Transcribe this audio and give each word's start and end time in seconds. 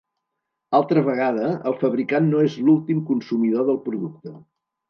Altra 0.77 1.03
vegada, 1.07 1.51
el 1.71 1.77
fabricant 1.83 2.31
no 2.31 2.41
és 2.47 2.57
l'últim 2.65 3.07
consumidor 3.13 3.69
del 3.71 3.83
producte. 3.89 4.39